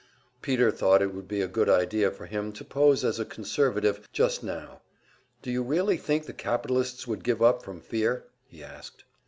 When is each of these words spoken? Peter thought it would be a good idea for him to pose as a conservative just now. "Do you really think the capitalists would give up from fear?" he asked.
Peter 0.41 0.71
thought 0.71 0.99
it 1.03 1.13
would 1.13 1.27
be 1.27 1.41
a 1.43 1.47
good 1.47 1.69
idea 1.69 2.09
for 2.09 2.25
him 2.25 2.51
to 2.51 2.65
pose 2.65 3.05
as 3.05 3.19
a 3.19 3.23
conservative 3.23 4.09
just 4.11 4.41
now. 4.43 4.81
"Do 5.43 5.51
you 5.51 5.61
really 5.61 5.97
think 5.97 6.25
the 6.25 6.33
capitalists 6.33 7.05
would 7.05 7.23
give 7.23 7.43
up 7.43 7.61
from 7.61 7.81
fear?" 7.81 8.23
he 8.47 8.63
asked. 8.63 9.03